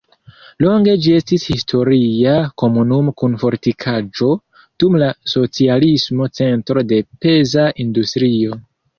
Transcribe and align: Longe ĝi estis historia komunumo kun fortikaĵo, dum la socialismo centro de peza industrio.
Longe 0.65 0.93
ĝi 1.05 1.11
estis 1.15 1.43
historia 1.49 2.31
komunumo 2.61 3.11
kun 3.21 3.35
fortikaĵo, 3.43 4.29
dum 4.83 4.97
la 5.03 5.09
socialismo 5.33 6.29
centro 6.39 6.85
de 6.93 6.99
peza 7.27 7.67
industrio. 7.85 8.59